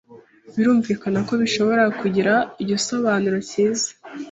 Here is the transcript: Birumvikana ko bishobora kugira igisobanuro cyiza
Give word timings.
Birumvikana 0.55 1.19
ko 1.27 1.33
bishobora 1.41 1.83
kugira 1.99 2.33
igisobanuro 2.63 3.37
cyiza 3.49 3.89